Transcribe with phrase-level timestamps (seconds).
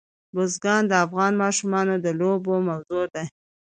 [0.33, 3.23] بزګان د افغان ماشومانو د لوبو موضوع ده.